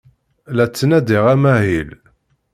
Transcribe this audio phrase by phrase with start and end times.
[0.55, 1.89] La ttnadiɣ amahil.